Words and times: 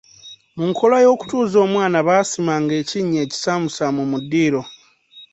Mu 0.57 0.63
nkola 0.69 0.97
y'okutuuza 1.03 1.57
omwana, 1.65 1.97
baasimanga 2.07 2.73
ekinnya 2.81 3.19
ekisaamusaamu 3.25 4.01
mu 4.11 4.17
ddiiro. 4.23 4.61